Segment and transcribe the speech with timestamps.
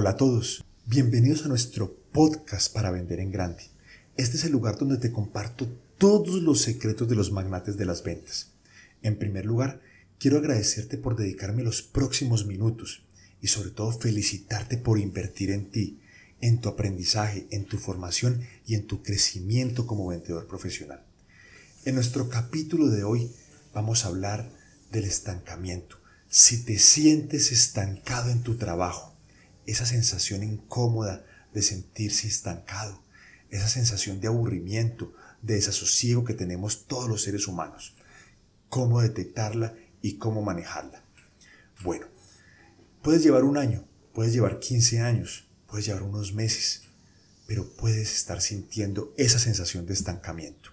[0.00, 3.64] Hola a todos, bienvenidos a nuestro podcast para vender en grande.
[4.16, 5.68] Este es el lugar donde te comparto
[5.98, 8.52] todos los secretos de los magnates de las ventas.
[9.02, 9.82] En primer lugar,
[10.18, 13.02] quiero agradecerte por dedicarme los próximos minutos
[13.42, 16.00] y sobre todo felicitarte por invertir en ti,
[16.40, 21.04] en tu aprendizaje, en tu formación y en tu crecimiento como vendedor profesional.
[21.84, 23.30] En nuestro capítulo de hoy
[23.74, 24.50] vamos a hablar
[24.90, 25.98] del estancamiento.
[26.30, 29.19] Si te sientes estancado en tu trabajo,
[29.66, 33.02] esa sensación incómoda de sentirse estancado,
[33.50, 37.94] esa sensación de aburrimiento, de desasosiego que tenemos todos los seres humanos.
[38.68, 41.04] ¿Cómo detectarla y cómo manejarla?
[41.82, 42.06] Bueno,
[43.02, 46.82] puedes llevar un año, puedes llevar 15 años, puedes llevar unos meses,
[47.46, 50.70] pero puedes estar sintiendo esa sensación de estancamiento.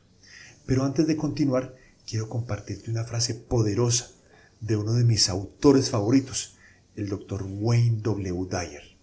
[0.66, 4.12] Pero antes de continuar, quiero compartirte una frase poderosa
[4.60, 6.57] de uno de mis autores favoritos,
[6.98, 8.48] el doctor Wayne W.
[8.50, 8.98] Dyer.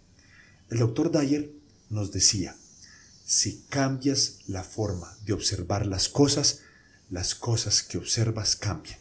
[0.68, 1.50] El doctor Dyer
[1.88, 2.56] nos decía,
[3.24, 6.60] si cambias la forma de observar las cosas,
[7.08, 8.98] las cosas que observas cambian.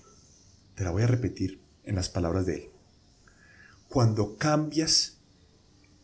[0.75, 2.69] Te la voy a repetir en las palabras de él.
[3.89, 5.17] Cuando cambias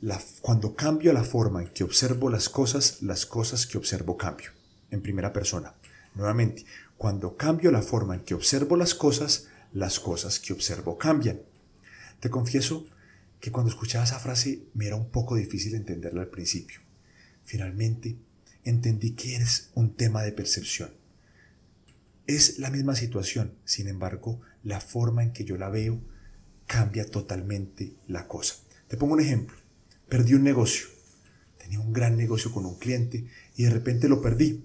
[0.01, 4.51] la, cuando cambio la forma en que observo las cosas, las cosas que observo cambio.
[4.89, 5.75] En primera persona.
[6.15, 6.65] Nuevamente,
[6.97, 11.41] cuando cambio la forma en que observo las cosas, las cosas que observo cambian.
[12.19, 12.85] Te confieso
[13.39, 16.81] que cuando escuchaba esa frase me era un poco difícil entenderla al principio.
[17.43, 18.17] Finalmente,
[18.63, 20.91] entendí que es un tema de percepción.
[22.27, 25.99] Es la misma situación, sin embargo, la forma en que yo la veo
[26.67, 28.55] cambia totalmente la cosa.
[28.87, 29.57] Te pongo un ejemplo.
[30.07, 30.87] Perdí un negocio.
[31.57, 33.25] Tenía un gran negocio con un cliente
[33.55, 34.63] y de repente lo perdí.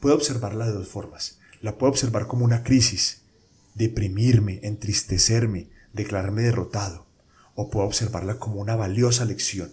[0.00, 1.40] Puedo observarla de dos formas.
[1.60, 3.22] La puedo observar como una crisis,
[3.74, 5.68] deprimirme, entristecerme,
[6.02, 7.06] declararme derrotado,
[7.54, 9.70] o puedo observarla como una valiosa lección,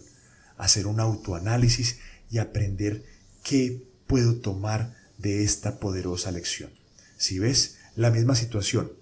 [0.58, 1.98] hacer un autoanálisis
[2.30, 3.04] y aprender
[3.42, 6.70] qué puedo tomar de esta poderosa lección.
[7.16, 8.92] Si ves la misma situación,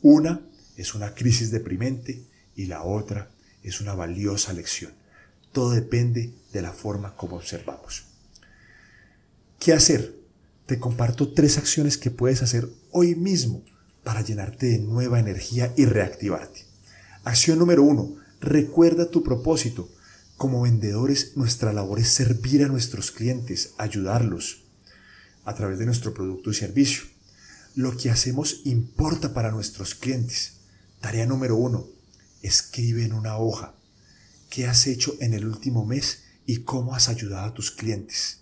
[0.00, 0.40] una
[0.76, 2.22] es una crisis deprimente
[2.56, 3.30] y la otra
[3.62, 4.92] es una valiosa lección.
[5.52, 8.04] Todo depende de la forma como observamos.
[9.58, 10.14] ¿Qué hacer?
[10.66, 13.62] Te comparto tres acciones que puedes hacer hoy mismo
[14.10, 16.64] para llenarte de nueva energía y reactivarte.
[17.22, 19.88] Acción número uno, recuerda tu propósito.
[20.36, 24.64] Como vendedores, nuestra labor es servir a nuestros clientes, ayudarlos
[25.44, 27.04] a través de nuestro producto y servicio.
[27.76, 30.54] Lo que hacemos importa para nuestros clientes.
[31.00, 31.86] Tarea número uno,
[32.42, 33.76] escribe en una hoja
[34.48, 38.40] qué has hecho en el último mes y cómo has ayudado a tus clientes.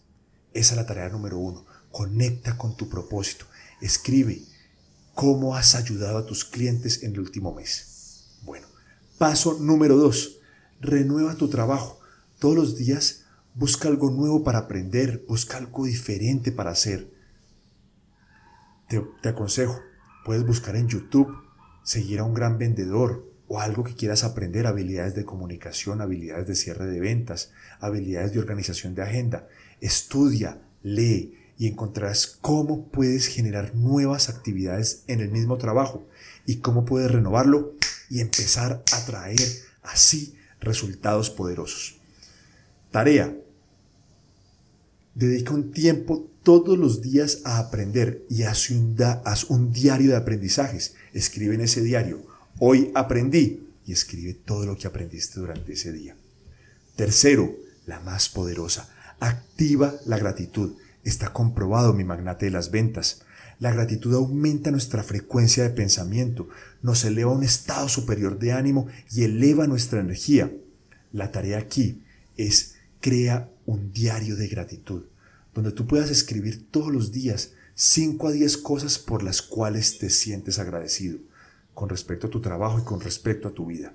[0.55, 1.67] Esa es la tarea número uno.
[1.93, 3.45] Conecta con tu propósito.
[3.83, 4.41] Escribe
[5.19, 8.39] cómo has ayudado a tus clientes en el último mes.
[8.45, 8.69] Bueno,
[9.19, 10.39] paso número dos,
[10.81, 11.99] renueva tu trabajo.
[12.39, 17.12] Todos los días busca algo nuevo para aprender, busca algo diferente para hacer.
[18.89, 19.81] Te, te aconsejo,
[20.25, 21.37] puedes buscar en YouTube,
[21.83, 26.55] seguir a un gran vendedor o algo que quieras aprender, habilidades de comunicación, habilidades de
[26.55, 27.50] cierre de ventas,
[27.81, 29.49] habilidades de organización de agenda.
[29.81, 36.06] Estudia, lee, y encontrarás cómo puedes generar nuevas actividades en el mismo trabajo
[36.46, 37.74] y cómo puedes renovarlo
[38.08, 39.48] y empezar a traer
[39.82, 41.98] así resultados poderosos.
[42.91, 43.36] Tarea.
[45.14, 50.16] Dedica un tiempo todos los días a aprender y haz un, haz un diario de
[50.16, 50.94] aprendizajes.
[51.12, 52.25] Escribe en ese diario,
[52.60, 56.16] hoy aprendí y escribe todo lo que aprendiste durante ese día.
[56.94, 58.88] Tercero, la más poderosa,
[59.19, 60.76] activa la gratitud.
[61.08, 63.22] Está comprobado, mi magnate de las ventas.
[63.60, 66.50] La gratitud aumenta nuestra frecuencia de pensamiento,
[66.82, 70.52] nos eleva a un estado superior de ánimo y eleva nuestra energía.
[71.10, 72.02] La tarea aquí
[72.36, 75.04] es crea un diario de gratitud,
[75.54, 80.10] donde tú puedas escribir todos los días 5 a 10 cosas por las cuales te
[80.10, 81.20] sientes agradecido,
[81.72, 83.94] con respecto a tu trabajo y con respecto a tu vida.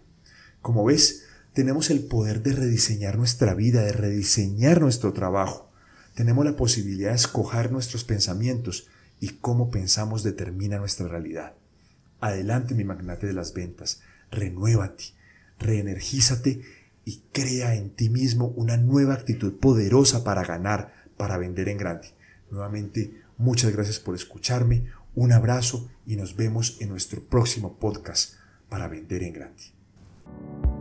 [0.64, 5.70] Como ves, tenemos el poder de rediseñar nuestra vida, de rediseñar nuestro trabajo.
[6.16, 8.88] Tenemos la posibilidad de escoger nuestros pensamientos
[9.20, 11.54] y cómo pensamos determina nuestra realidad.
[12.20, 14.02] Adelante mi magnate de las ventas,
[14.32, 15.06] renuévate,
[15.60, 16.62] reenergízate
[17.06, 22.10] y crea en ti mismo una nueva actitud poderosa para ganar, para vender en grande.
[22.52, 24.86] Nuevamente, muchas gracias por escucharme,
[25.16, 28.36] un abrazo y nos vemos en nuestro próximo podcast
[28.70, 30.73] para vender en grande.